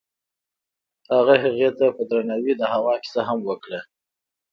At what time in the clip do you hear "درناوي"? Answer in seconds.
2.09-2.53